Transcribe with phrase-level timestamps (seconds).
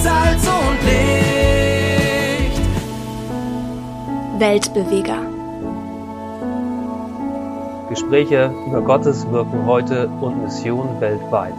[0.00, 2.60] Salz und Licht.
[4.38, 5.22] Weltbeweger.
[7.88, 11.56] Gespräche über Gottes Wirken heute und Mission weltweit.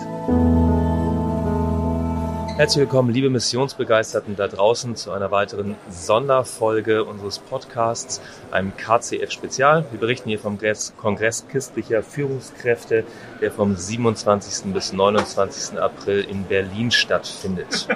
[2.60, 8.20] Herzlich willkommen, liebe Missionsbegeisterten da draußen, zu einer weiteren Sonderfolge unseres Podcasts,
[8.52, 9.86] einem KCF-Spezial.
[9.92, 10.58] Wir berichten hier vom
[10.98, 13.06] Kongress christlicher Führungskräfte,
[13.40, 14.74] der vom 27.
[14.74, 15.80] bis 29.
[15.80, 17.88] April in Berlin stattfindet.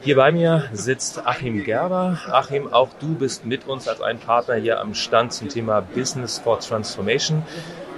[0.00, 2.18] Hier bei mir sitzt Achim Gerber.
[2.30, 6.38] Achim, auch du bist mit uns als ein Partner hier am Stand zum Thema Business
[6.38, 7.42] for Transformation.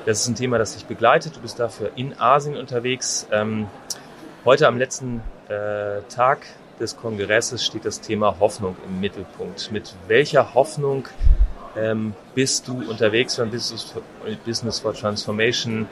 [0.07, 1.37] Das ist ein Thema, das dich begleitet.
[1.37, 3.27] Du bist dafür in Asien unterwegs.
[3.31, 3.69] Ähm,
[4.43, 6.47] Heute am letzten äh, Tag
[6.81, 9.71] des Kongresses steht das Thema Hoffnung im Mittelpunkt.
[9.71, 11.07] Mit welcher Hoffnung
[11.77, 15.87] ähm, bist du unterwegs beim Business for, Transformation,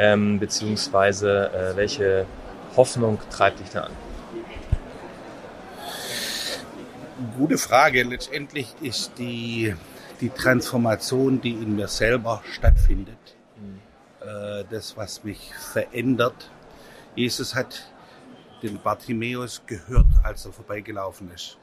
[0.00, 2.26] ähm, beziehungsweise äh, welche
[2.76, 3.92] Hoffnung treibt dich da an?
[7.36, 8.02] Gute Frage.
[8.02, 9.74] Letztendlich ist die,
[10.20, 13.80] die Transformation, die in mir selber stattfindet, mhm.
[14.26, 16.50] äh, das, was mich verändert.
[17.14, 17.86] Jesus hat
[18.62, 21.58] den Bartimäus gehört, als er vorbeigelaufen ist.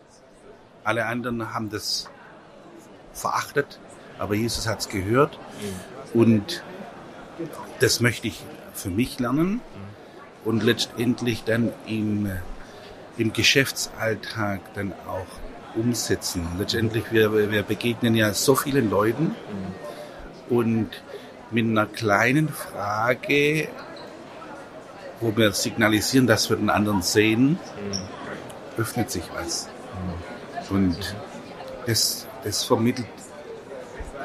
[0.83, 2.09] Alle anderen haben das
[3.13, 3.80] verachtet,
[4.17, 5.39] aber Jesus hat es gehört.
[6.13, 6.63] Und
[7.80, 8.43] das möchte ich
[8.73, 9.61] für mich lernen
[10.45, 12.31] und letztendlich dann im,
[13.17, 15.27] im Geschäftsalltag dann auch
[15.75, 16.47] umsetzen.
[16.57, 19.35] Letztendlich, wir, wir begegnen ja so vielen Leuten
[20.49, 20.89] und
[21.51, 23.69] mit einer kleinen Frage
[25.21, 27.59] wo wir signalisieren, dass wir den anderen sehen,
[28.77, 29.67] öffnet sich was.
[30.69, 30.97] Und
[31.85, 33.07] das, das vermittelt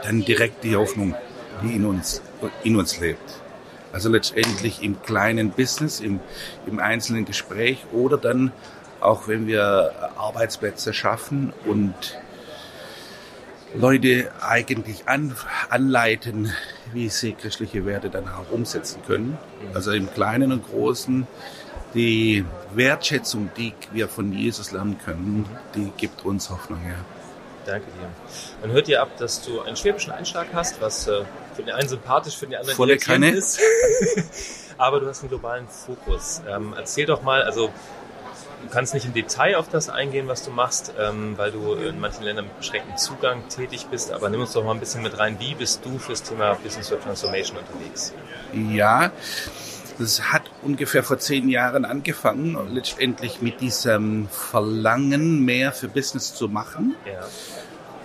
[0.02, 1.14] dann direkt die Hoffnung,
[1.62, 2.22] die in uns,
[2.62, 3.40] in uns lebt.
[3.92, 6.20] Also letztendlich im kleinen Business, im,
[6.66, 8.52] im einzelnen Gespräch oder dann
[9.04, 11.94] auch wenn wir Arbeitsplätze schaffen und
[13.74, 15.34] Leute eigentlich an,
[15.68, 16.52] anleiten,
[16.92, 19.36] wie sie christliche Werte dann auch umsetzen können.
[19.74, 21.26] Also im Kleinen und Großen
[21.94, 26.80] die Wertschätzung, die wir von Jesus lernen können, die gibt uns Hoffnung.
[26.86, 26.96] Ja.
[27.66, 28.08] Danke dir.
[28.60, 31.22] Man hört dir ab, dass du einen schwäbischen Einschlag hast, was äh,
[31.54, 33.30] für den einen sympathisch, für den anderen Volle keine.
[33.30, 33.58] ist.
[34.78, 36.42] Aber du hast einen globalen Fokus.
[36.48, 37.72] Ähm, erzähl doch mal, also
[38.64, 42.00] Du kannst nicht im Detail auf das eingehen, was du machst, ähm, weil du in
[42.00, 44.10] manchen Ländern mit beschränktem Zugang tätig bist.
[44.10, 45.36] Aber nimm uns doch mal ein bisschen mit rein.
[45.38, 48.14] Wie bist du fürs Thema Business for Transformation unterwegs?
[48.54, 49.12] Ja,
[49.98, 56.48] das hat ungefähr vor zehn Jahren angefangen, letztendlich mit diesem Verlangen, mehr für Business zu
[56.48, 56.96] machen.
[57.06, 57.20] Ja.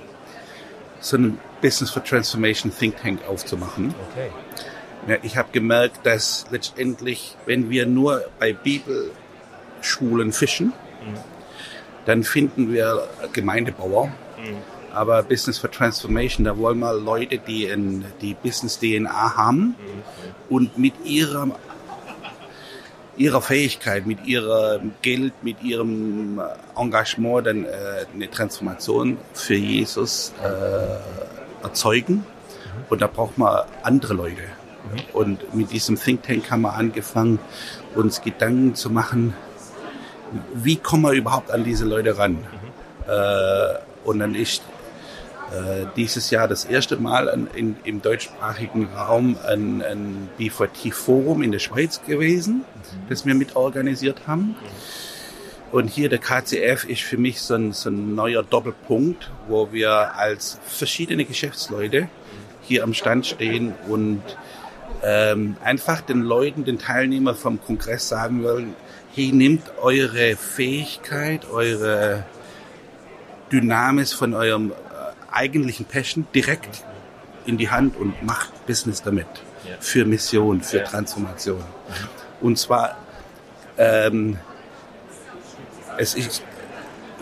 [1.02, 3.96] so ein Business for Transformation Think Tank aufzumachen.
[4.12, 4.30] Okay.
[5.08, 11.18] Ja, ich habe gemerkt, dass letztendlich, wenn wir nur bei Bibelschulen fischen, mhm.
[12.06, 14.10] dann finden wir Gemeindebauer.
[14.38, 14.58] Mhm.
[14.94, 19.76] Aber Business for Transformation, da wollen wir Leute, die in, die Business DNA haben mhm.
[20.50, 21.48] und mit ihrer
[23.18, 26.42] ihrer Fähigkeit, mit ihrem Geld, mit ihrem
[26.76, 27.70] Engagement dann äh,
[28.14, 31.35] eine Transformation für Jesus äh,
[31.66, 32.26] erzeugen.
[32.90, 34.44] Und da braucht man andere Leute.
[35.14, 37.40] Und mit diesem Think Tank haben wir angefangen,
[37.96, 39.34] uns Gedanken zu machen,
[40.54, 42.46] wie kommen wir überhaupt an diese Leute ran?
[43.08, 44.62] Äh, und dann ist
[45.52, 51.52] äh, dieses Jahr das erste Mal an, in, im deutschsprachigen Raum ein, ein BVT-Forum in
[51.52, 52.66] der Schweiz gewesen,
[53.10, 54.42] das wir mitorganisiert haben.
[54.42, 55.15] Mhm.
[55.76, 60.16] Und hier der KCF ist für mich so ein, so ein neuer Doppelpunkt, wo wir
[60.16, 62.08] als verschiedene Geschäftsleute
[62.62, 64.22] hier am Stand stehen und
[65.04, 68.74] ähm, einfach den Leuten, den Teilnehmern vom Kongress sagen wollen,
[69.14, 72.24] hey, nehmt eure Fähigkeit, eure
[73.52, 74.76] Dynamis von eurem äh,
[75.30, 76.86] eigentlichen Passion direkt
[77.46, 79.28] in die Hand und macht Business damit.
[79.82, 80.86] Für Mission, für.
[80.86, 81.62] Transformation.
[82.40, 82.96] Und zwar,
[83.78, 84.38] ähm,
[85.98, 86.44] es ist,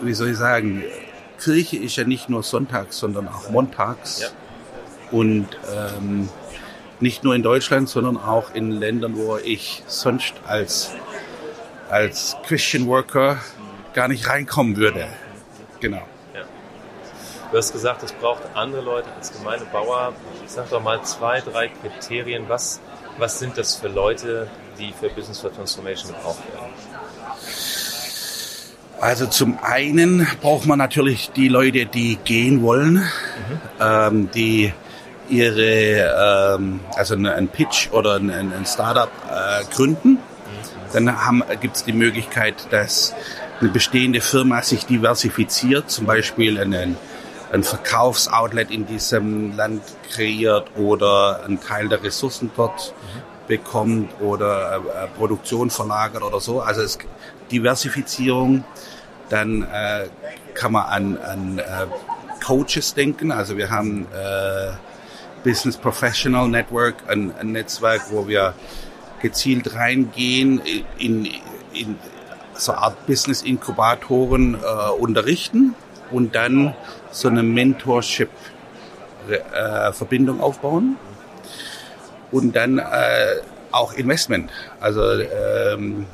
[0.00, 0.84] wie soll ich sagen,
[1.38, 4.20] Kirche ist ja nicht nur sonntags, sondern auch montags.
[4.20, 4.28] Ja.
[5.10, 6.28] Und ähm,
[7.00, 10.92] Nicht nur in Deutschland, sondern auch in Ländern, wo ich sonst als,
[11.90, 13.38] als Christian Worker
[13.94, 15.06] gar nicht reinkommen würde.
[15.80, 16.02] Genau.
[17.50, 20.12] Du hast gesagt, es braucht andere Leute als Gemeindebauer.
[20.46, 22.48] Sag doch mal zwei, drei Kriterien.
[22.48, 22.80] Was,
[23.18, 24.48] was sind das für Leute,
[24.78, 26.72] die für Business for Transformation gebraucht werden?
[29.00, 33.58] Also zum einen braucht man natürlich die Leute, die gehen wollen, mhm.
[33.80, 34.72] ähm, die
[35.28, 40.18] ihre, ähm, also ein Pitch oder ein, ein Startup äh, gründen.
[40.92, 41.12] Dann
[41.60, 43.14] gibt es die Möglichkeit, dass
[43.60, 46.96] eine bestehende Firma sich diversifiziert, zum Beispiel einen,
[47.52, 49.82] ein Verkaufsoutlet in diesem Land
[50.12, 53.48] kreiert oder einen Teil der Ressourcen dort mhm.
[53.48, 56.60] bekommt oder äh, Produktion verlagert oder so.
[56.60, 56.98] Also es,
[57.54, 58.64] Diversifizierung.
[59.30, 60.08] Dann äh,
[60.54, 61.86] kann man an, an äh,
[62.44, 63.30] Coaches denken.
[63.32, 64.72] Also wir haben äh,
[65.44, 68.54] Business Professional Network, ein, ein Netzwerk, wo wir
[69.22, 70.60] gezielt reingehen
[70.98, 71.26] in,
[71.72, 71.96] in
[72.54, 74.58] so eine Art Business-Inkubatoren äh,
[74.98, 75.74] unterrichten
[76.10, 76.74] und dann
[77.10, 80.96] so eine Mentorship-Verbindung äh, aufbauen
[82.30, 83.40] und dann äh,
[83.70, 84.50] auch Investment.
[84.80, 86.04] Also ähm,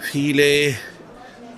[0.00, 0.74] viele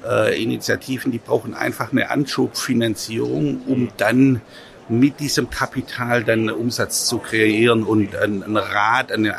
[0.04, 4.42] äh, Initiativen, die brauchen einfach eine Anschubfinanzierung, um dann
[4.88, 9.36] mit diesem Kapital dann Umsatz zu kreieren und ein, ein Rad, eine,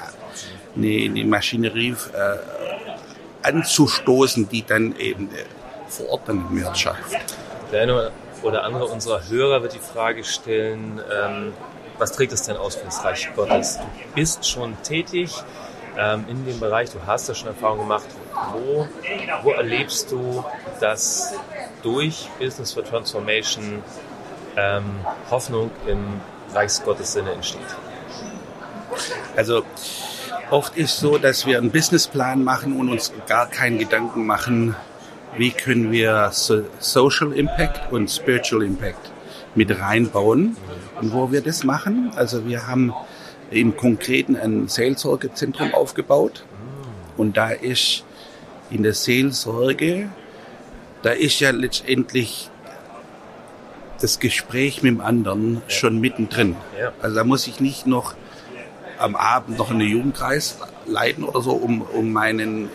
[0.76, 5.44] eine, eine Maschinerie äh, anzustoßen, die dann eben äh,
[5.88, 7.18] vor Ort dann Wert schafft.
[7.72, 8.12] Der eine
[8.42, 11.54] oder andere unserer Hörer wird die Frage stellen, ähm,
[11.98, 13.78] was trägt es denn aus für das Reich Gottes?
[13.78, 15.32] Du bist schon tätig
[15.98, 18.06] ähm, in dem Bereich, du hast da schon Erfahrung gemacht.
[18.52, 18.88] Wo,
[19.44, 20.44] wo erlebst du,
[20.80, 21.36] dass
[21.82, 23.84] durch Business for Transformation
[24.58, 24.84] ähm,
[25.30, 26.22] Hoffnung im
[26.54, 27.62] Reichsgottes Sinne entsteht?
[29.36, 29.64] Also
[30.50, 34.76] oft ist so, dass wir einen Businessplan machen und uns gar keinen Gedanken machen,
[35.38, 39.12] wie können wir Social Impact und Spiritual Impact
[39.56, 40.56] mit reinbauen.
[41.02, 42.94] Und wo wir das machen, also wir haben
[43.50, 46.46] im Konkreten ein Seelsorgezentrum aufgebaut
[47.18, 48.04] und da ist
[48.70, 50.10] in der Seelsorge,
[51.02, 52.50] da ist ja letztendlich
[54.02, 55.62] das Gespräch mit dem anderen ja.
[55.68, 56.56] schon mittendrin.
[56.80, 56.92] Ja.
[57.02, 58.16] Also da muss ich nicht noch
[58.98, 62.70] am Abend noch einen Jugendkreis leiten oder so, um, um meinen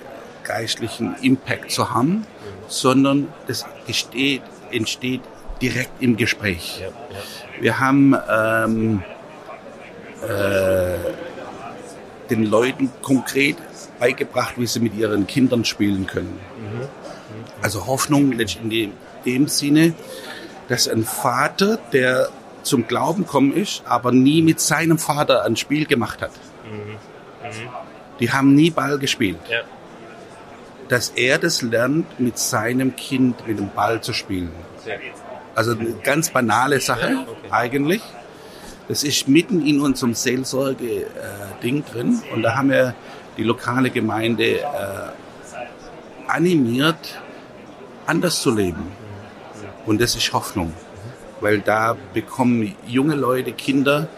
[0.45, 2.25] geistlichen Impact zu haben, mhm.
[2.69, 5.21] sondern das entsteht, entsteht
[5.61, 6.81] direkt im Gespräch.
[6.81, 6.89] Ja,
[7.61, 9.03] Wir haben ähm,
[10.23, 11.28] äh,
[12.31, 13.57] den Leuten konkret
[13.99, 16.39] beigebracht, wie sie mit ihren Kindern spielen können.
[17.63, 18.93] Also Hoffnung in
[19.25, 19.95] dem Sinne,
[20.69, 22.29] dass ein Vater, der
[22.63, 26.33] zum Glauben gekommen ist, aber nie mit seinem Vater ein Spiel gemacht hat.
[28.21, 29.39] Die haben nie Ball gespielt.
[29.49, 29.61] Ja.
[30.89, 34.53] Dass er das lernt, mit seinem Kind mit dem Ball zu spielen.
[35.55, 38.03] Also eine ganz banale Sache eigentlich.
[38.89, 42.23] Das ist mitten in unserem Seelsorge-Ding äh, drin.
[42.35, 42.95] Und da haben wir
[43.37, 44.65] die lokale Gemeinde äh,
[46.27, 47.21] animiert,
[48.07, 48.91] anders zu leben.
[49.85, 50.73] Und das ist Hoffnung,
[51.41, 54.09] weil da bekommen junge Leute, Kinder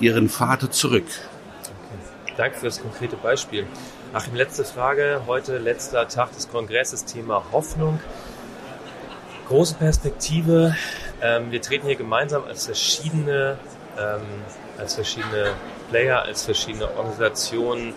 [0.00, 1.06] ihren Vater zurück.
[1.06, 2.34] Okay.
[2.36, 3.66] Danke für das konkrete Beispiel.
[4.12, 5.22] Achim, letzte Frage.
[5.26, 8.00] Heute letzter Tag des Kongresses, Thema Hoffnung.
[9.48, 10.76] Große Perspektive.
[11.22, 13.58] Ähm, wir treten hier gemeinsam als verschiedene,
[13.98, 14.22] ähm,
[14.78, 15.52] als verschiedene
[15.90, 17.94] Player, als verschiedene Organisationen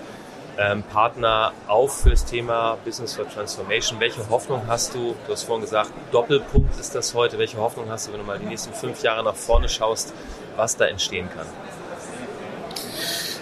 [0.58, 4.00] ähm, Partner auf für das Thema Business for Transformation.
[4.00, 5.16] Welche Hoffnung hast du?
[5.26, 7.38] Du hast vorhin gesagt, Doppelpunkt ist das heute.
[7.38, 10.14] Welche Hoffnung hast du, wenn du mal die nächsten fünf Jahre nach vorne schaust,
[10.58, 11.48] was da entstehen kann?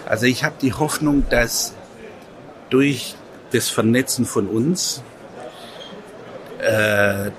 [0.06, 1.74] Also ich habe die Hoffnung, dass
[2.70, 3.16] durch
[3.50, 5.02] das Vernetzen von uns
[6.58, 7.30] äh,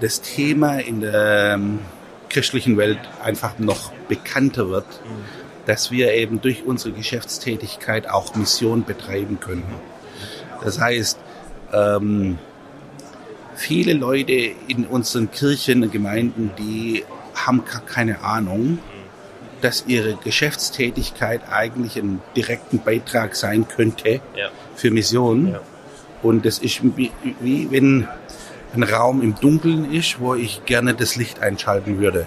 [0.00, 1.80] das Thema in der ähm,
[2.28, 4.86] christlichen Welt einfach noch bekannter wird.
[5.66, 9.64] Dass wir eben durch unsere Geschäftstätigkeit auch Mission betreiben können.
[10.62, 11.18] Das heißt,
[11.72, 12.38] ähm,
[13.56, 14.32] viele Leute
[14.68, 18.78] in unseren Kirchen und Gemeinden, die haben gar keine Ahnung,
[19.60, 24.50] dass ihre Geschäftstätigkeit eigentlich einen direkten Beitrag sein könnte ja.
[24.74, 25.52] für Mission.
[25.52, 25.60] Ja.
[26.22, 27.10] Und das ist wie,
[27.40, 28.08] wie wenn
[28.74, 32.26] ein Raum im Dunkeln ist, wo ich gerne das Licht einschalten würde.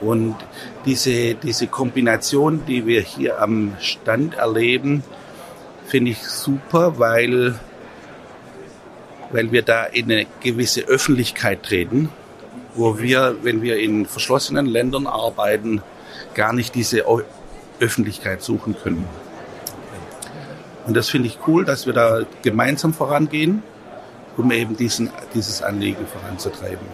[0.00, 0.36] Und
[0.84, 5.02] diese, diese Kombination, die wir hier am Stand erleben,
[5.86, 7.58] finde ich super, weil,
[9.30, 12.10] weil wir da in eine gewisse Öffentlichkeit treten,
[12.74, 15.82] wo wir, wenn wir in verschlossenen Ländern arbeiten,
[16.34, 17.04] gar nicht diese
[17.80, 19.06] Öffentlichkeit suchen können.
[20.86, 23.62] Und das finde ich cool, dass wir da gemeinsam vorangehen,
[24.36, 26.86] um eben diesen, dieses Anliegen voranzutreiben.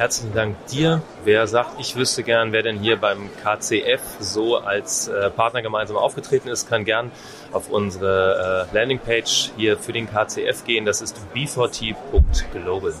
[0.00, 1.02] Herzlichen Dank dir.
[1.24, 5.98] Wer sagt, ich wüsste gern, wer denn hier beim KCF so als äh, Partner gemeinsam
[5.98, 7.10] aufgetreten ist, kann gern
[7.52, 10.86] auf unsere äh, Landingpage hier für den KCF gehen.
[10.86, 12.94] Das ist b4t.global.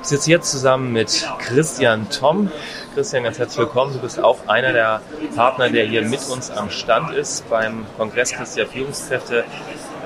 [0.00, 2.50] Ich sitze jetzt zusammen mit Christian Tom.
[2.94, 3.92] Christian, ganz herzlich willkommen.
[3.92, 5.00] Du bist auch einer der
[5.34, 9.42] Partner, der hier mit uns am Stand ist beim Kongress Christian Führungskräfte.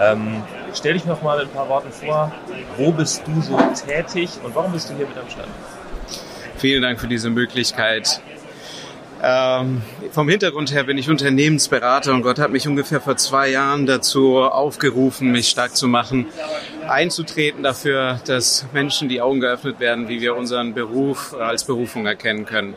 [0.00, 0.42] Ähm,
[0.73, 2.33] stell dich noch mal in ein paar Worten vor.
[2.78, 5.49] Wo bist du so tätig und warum bist du hier mit am Stand?
[6.57, 8.23] Vielen Dank für diese Möglichkeit.
[9.21, 9.83] Ähm,
[10.13, 14.39] vom Hintergrund her bin ich Unternehmensberater und Gott hat mich ungefähr vor zwei Jahren dazu
[14.39, 16.27] aufgerufen, mich stark zu machen,
[16.89, 22.45] einzutreten dafür, dass Menschen die Augen geöffnet werden, wie wir unseren Beruf als Berufung erkennen
[22.45, 22.75] können.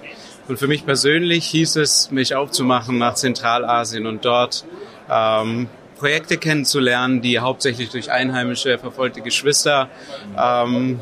[0.48, 4.66] Und für mich persönlich hieß es, mich aufzumachen nach Zentralasien und dort
[5.10, 5.68] ähm,
[5.98, 9.88] Projekte kennenzulernen, die hauptsächlich durch einheimische verfolgte Geschwister
[10.36, 11.00] ähm,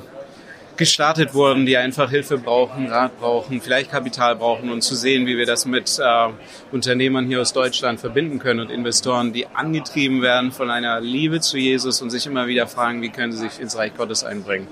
[0.79, 5.38] gestartet wurden, die einfach Hilfe brauchen, Rat brauchen, vielleicht Kapital brauchen und zu sehen, wie
[5.38, 6.29] wir das mit äh,
[6.71, 11.57] Unternehmern hier aus Deutschland verbinden können und Investoren, die angetrieben werden von einer Liebe zu
[11.57, 14.69] Jesus und sich immer wieder fragen, wie können sie sich ins Reich Gottes einbringen.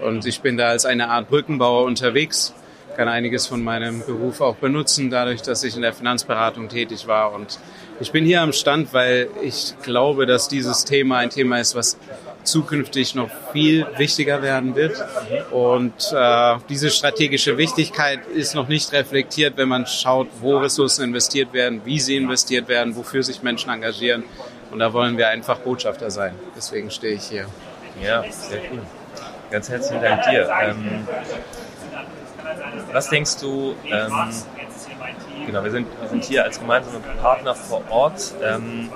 [0.00, 2.52] Und ich bin da als eine Art Brückenbauer unterwegs,
[2.94, 7.32] kann einiges von meinem Beruf auch benutzen, dadurch, dass ich in der Finanzberatung tätig war.
[7.32, 7.58] Und
[8.00, 11.96] ich bin hier am Stand, weil ich glaube, dass dieses Thema ein Thema ist, was
[12.50, 14.96] zukünftig noch viel wichtiger werden wird.
[15.50, 21.52] Und äh, diese strategische Wichtigkeit ist noch nicht reflektiert, wenn man schaut, wo Ressourcen investiert
[21.52, 24.24] werden, wie sie investiert werden, wofür sich Menschen engagieren.
[24.70, 26.34] Und da wollen wir einfach Botschafter sein.
[26.56, 27.46] Deswegen stehe ich hier.
[28.02, 28.82] Ja, sehr cool.
[29.50, 30.48] Ganz herzlichen Dank dir.
[30.62, 31.08] Ähm,
[32.92, 34.12] was denkst du, ähm,
[35.46, 38.34] genau, wir sind, wir sind hier als gemeinsame Partner vor Ort.
[38.42, 38.90] Ähm,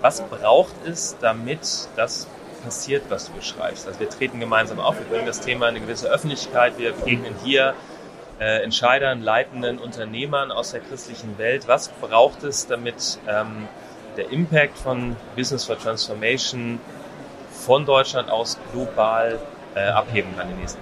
[0.00, 1.60] was braucht es, damit
[1.96, 2.26] das
[2.64, 3.86] passiert, was du beschreibst.
[3.86, 7.34] Also wir treten gemeinsam auf, wir bringen das Thema in eine gewisse Öffentlichkeit, wir begegnen
[7.44, 7.74] hier
[8.40, 11.68] äh, Entscheidern, leitenden Unternehmern aus der christlichen Welt.
[11.68, 13.68] Was braucht es, damit ähm,
[14.16, 16.80] der Impact von Business for Transformation
[17.52, 19.38] von Deutschland aus global
[19.74, 20.80] äh, abheben kann in den nächsten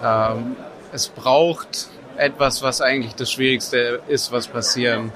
[0.00, 0.38] Jahren?
[0.38, 0.56] Ähm,
[0.92, 5.12] es braucht etwas, was eigentlich das Schwierigste ist, was passieren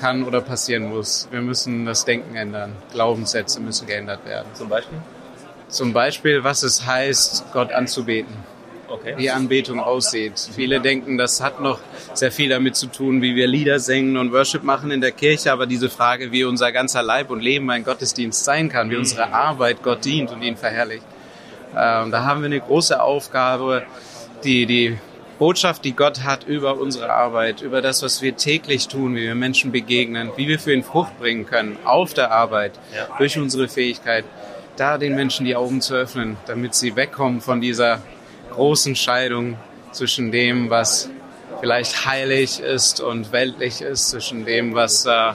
[0.00, 1.28] kann oder passieren muss.
[1.30, 2.72] Wir müssen das Denken ändern.
[2.92, 4.48] Glaubenssätze müssen geändert werden.
[4.54, 4.98] Zum Beispiel?
[5.68, 8.34] Zum Beispiel, was es heißt, Gott anzubeten.
[8.88, 9.14] Okay.
[9.16, 10.34] Wie Anbetung aussieht.
[10.54, 11.80] Viele denken, das hat noch
[12.14, 15.50] sehr viel damit zu tun, wie wir Lieder singen und Worship machen in der Kirche,
[15.50, 19.32] aber diese Frage, wie unser ganzer Leib und Leben ein Gottesdienst sein kann, wie unsere
[19.32, 21.04] Arbeit Gott dient und ihn verherrlicht.
[21.76, 23.82] Ähm, da haben wir eine große Aufgabe,
[24.44, 24.98] die, die
[25.38, 29.34] Botschaft, die Gott hat über unsere Arbeit, über das, was wir täglich tun, wie wir
[29.34, 33.06] Menschen begegnen, wie wir für ihn Frucht bringen können auf der Arbeit, ja.
[33.18, 34.24] durch unsere Fähigkeit,
[34.76, 38.00] da den Menschen die Augen zu öffnen, damit sie wegkommen von dieser
[38.52, 39.56] großen Scheidung
[39.92, 41.10] zwischen dem, was
[41.60, 45.32] vielleicht heilig ist und weltlich ist, zwischen dem, was äh,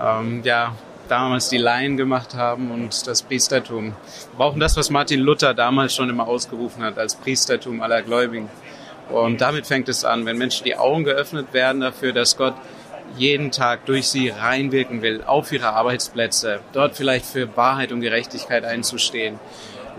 [0.00, 0.74] ähm, ja
[1.08, 3.86] damals die Laien gemacht haben und das Priestertum.
[3.86, 8.48] Wir brauchen das, was Martin Luther damals schon immer ausgerufen hat, als Priestertum aller Gläubigen.
[9.12, 12.54] Und damit fängt es an, wenn Menschen die Augen geöffnet werden dafür, dass Gott
[13.16, 18.64] jeden Tag durch sie reinwirken will, auf ihre Arbeitsplätze, dort vielleicht für Wahrheit und Gerechtigkeit
[18.64, 19.38] einzustehen,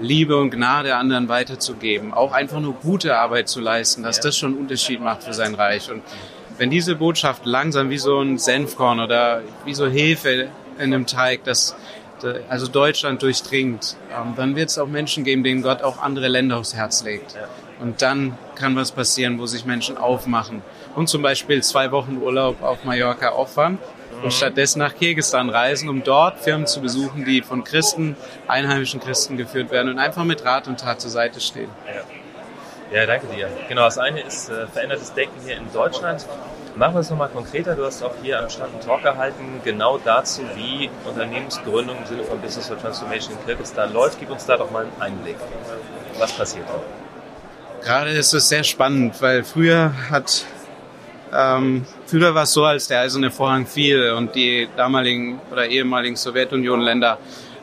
[0.02, 4.54] Liebe und Gnade anderen weiterzugeben, auch einfach nur gute Arbeit zu leisten, dass das schon
[4.54, 5.92] einen Unterschied macht für sein Reich.
[5.92, 6.02] Und
[6.58, 11.44] wenn diese Botschaft langsam wie so ein Senfkorn oder wie so Hefe in einem Teig,
[11.44, 11.76] das
[12.50, 16.58] also Deutschland durchdringt, ähm, dann wird es auch Menschen geben, denen Gott auch andere Länder
[16.58, 17.36] aufs Herz legt.
[17.84, 20.62] Und dann kann was passieren, wo sich Menschen aufmachen
[20.96, 23.78] und zum Beispiel zwei Wochen Urlaub auf Mallorca opfern
[24.20, 24.32] und mhm.
[24.32, 28.16] stattdessen nach Kirgisistan reisen, um dort Firmen zu besuchen, die von Christen,
[28.48, 31.68] einheimischen Christen geführt werden und einfach mit Rat und Tat zur Seite stehen.
[32.90, 33.50] Ja, ja danke dir.
[33.68, 36.26] Genau, das eine ist äh, verändertes Denken hier in Deutschland.
[36.78, 37.76] Machen wir es nochmal konkreter.
[37.76, 42.24] Du hast auch hier am Stand einen Talk gehalten, genau dazu, wie Unternehmensgründung im Sinne
[42.24, 44.22] von Business for Transformation in Kirgisistan läuft.
[44.22, 45.36] Gib uns da doch mal einen Einblick.
[46.18, 47.03] Was passiert da?
[47.84, 50.46] Gerade ist es sehr spannend, weil früher hat
[51.36, 56.16] ähm, früher war es so, als der eiserne Vorhang fiel und die damaligen oder ehemaligen
[56.16, 57.18] Sowjetunion-Länder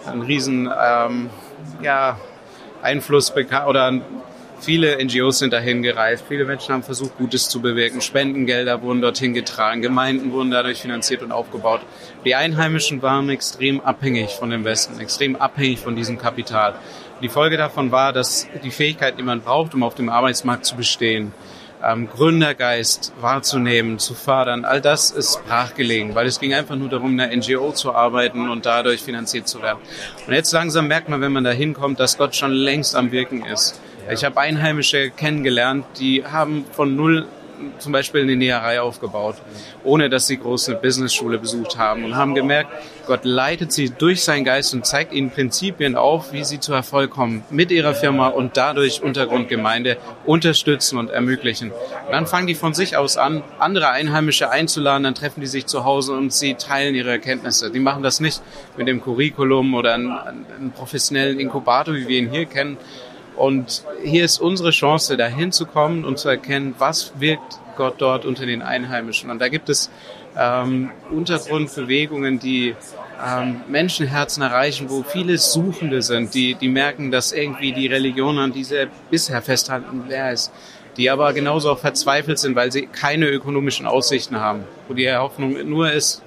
[0.07, 1.31] einen riesen ähm,
[1.83, 2.19] ja,
[2.83, 4.00] Einfluss oder
[4.61, 8.03] Viele NGOs sind dahin gereist, viele Menschen haben versucht, Gutes zu bewirken.
[8.03, 11.81] Spendengelder wurden dorthin getragen, Gemeinden wurden dadurch finanziert und aufgebaut.
[12.27, 16.75] Die Einheimischen waren extrem abhängig von dem Westen, extrem abhängig von diesem Kapital.
[17.23, 20.75] Die Folge davon war, dass die Fähigkeit, die man braucht, um auf dem Arbeitsmarkt zu
[20.75, 21.35] bestehen,
[21.85, 27.12] ähm, Gründergeist wahrzunehmen, zu fördern, all das ist brachgelegen, weil es ging einfach nur darum,
[27.12, 29.81] in einer NGO zu arbeiten und dadurch finanziert zu werden.
[30.27, 33.45] Und jetzt langsam merkt man, wenn man da hinkommt, dass Gott schon längst am Wirken
[33.45, 33.79] ist.
[34.11, 37.27] Ich habe Einheimische kennengelernt, die haben von null
[37.79, 39.37] zum Beispiel eine Näherei aufgebaut,
[39.85, 42.71] ohne dass sie große Businessschule besucht haben und haben gemerkt,
[43.07, 47.11] Gott leitet sie durch seinen Geist und zeigt ihnen Prinzipien auf, wie sie zu Erfolg
[47.11, 51.71] kommen mit ihrer Firma und dadurch Untergrundgemeinde unterstützen und ermöglichen.
[51.71, 55.67] Und dann fangen die von sich aus an, andere Einheimische einzuladen, dann treffen die sich
[55.67, 57.71] zu Hause und sie teilen ihre Erkenntnisse.
[57.71, 58.43] Die machen das nicht
[58.76, 62.79] mit dem Curriculum oder einem, einem professionellen Inkubator, wie wir ihn hier kennen,
[63.41, 68.45] und hier ist unsere Chance, da hinzukommen und zu erkennen, was wirkt Gott dort unter
[68.45, 69.31] den Einheimischen.
[69.31, 69.91] Und da gibt es
[70.37, 72.77] ähm, Untergrundbewegungen, die
[73.27, 78.53] ähm, Menschenherzen erreichen, wo viele Suchende sind, die, die merken, dass irgendwie die Religion, an
[78.53, 80.53] die sie bisher festhalten, leer ist.
[80.99, 84.65] Die aber genauso auch verzweifelt sind, weil sie keine ökonomischen Aussichten haben.
[84.87, 86.23] Wo die Hoffnung nur ist,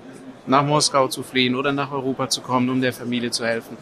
[0.48, 3.78] nach Moskau zu fliehen oder nach Europa zu kommen, um der Familie zu helfen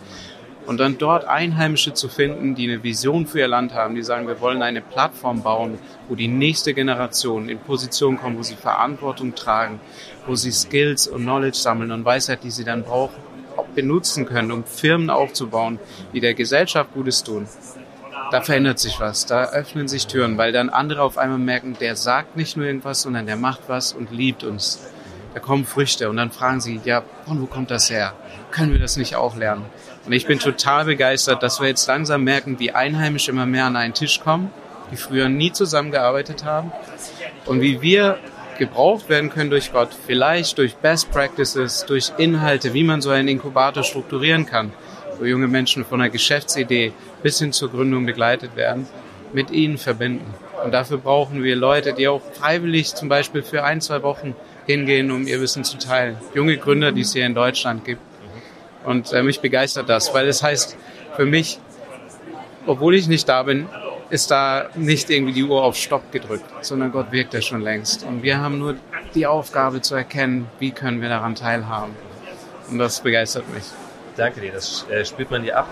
[0.72, 4.26] und dann dort Einheimische zu finden, die eine Vision für ihr Land haben, die sagen,
[4.26, 9.36] wir wollen eine Plattform bauen, wo die nächste Generation in Position kommt, wo sie Verantwortung
[9.36, 9.82] tragen,
[10.26, 13.18] wo sie Skills und Knowledge sammeln und Weisheit, die sie dann brauchen,
[13.58, 15.78] auch benutzen können, um Firmen aufzubauen,
[16.14, 17.50] die der Gesellschaft Gutes tun.
[18.32, 21.98] Da verändert sich was, da öffnen sich Türen, weil dann andere auf einmal merken, der
[21.98, 24.80] sagt nicht nur irgendwas, sondern der macht was und liebt uns.
[25.34, 28.14] Da kommen Früchte und dann fragen sie, ja, von wo kommt das her?
[28.52, 29.66] Können wir das nicht auch lernen?
[30.06, 33.76] Und ich bin total begeistert, dass wir jetzt langsam merken, wie Einheimische immer mehr an
[33.76, 34.52] einen Tisch kommen,
[34.92, 36.72] die früher nie zusammengearbeitet haben
[37.46, 38.18] und wie wir
[38.58, 43.28] gebraucht werden können durch Gott, vielleicht durch Best Practices, durch Inhalte, wie man so einen
[43.28, 44.72] Inkubator strukturieren kann,
[45.18, 46.94] wo junge Menschen von einer Geschäftsidee
[47.24, 48.88] bis hin zur Gründung begleitet werden,
[49.34, 50.34] mit ihnen verbinden.
[50.64, 54.36] Und dafür brauchen wir Leute, die auch freiwillig zum Beispiel für ein, zwei Wochen
[54.68, 56.18] hingehen, um ihr Wissen zu teilen.
[56.36, 58.02] Junge Gründer, die es hier in Deutschland gibt.
[58.86, 60.78] Und äh, mich begeistert das, weil es heißt
[61.16, 61.60] für mich,
[62.66, 63.68] obwohl ich nicht da bin,
[64.10, 68.04] ist da nicht irgendwie die Uhr auf Stopp gedrückt, sondern Gott wirkt ja schon längst.
[68.04, 68.76] Und wir haben nur
[69.16, 71.96] die Aufgabe zu erkennen, wie können wir daran teilhaben.
[72.70, 73.64] Und das begeistert mich.
[74.18, 75.68] Danke dir, das äh, spürt man dir ab.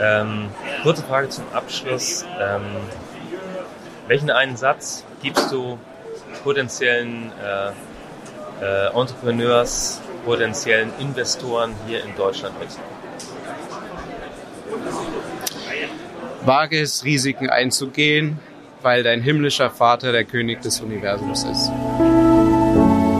[0.00, 0.48] Ähm,
[0.82, 2.24] kurze Frage zum Abschluss.
[2.38, 2.62] Ähm,
[4.06, 5.78] welchen einen Satz gibst du
[6.44, 7.70] potenziellen äh,
[8.64, 12.68] äh, Entrepreneurs, potenziellen Investoren hier in Deutschland mit?
[16.44, 18.38] Wage es, Risiken einzugehen,
[18.82, 21.70] weil dein himmlischer Vater der König des Universums ist.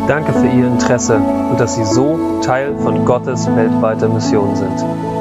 [0.08, 5.11] Danke für Ihr Interesse und dass Sie so Teil von Gottes weltweiter Mission sind.